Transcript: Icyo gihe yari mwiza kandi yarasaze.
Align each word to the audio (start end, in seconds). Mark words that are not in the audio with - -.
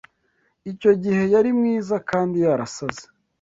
Icyo 0.71 0.91
gihe 1.03 1.23
yari 1.33 1.49
mwiza 1.57 1.95
kandi 2.09 2.35
yarasaze. 2.45 3.03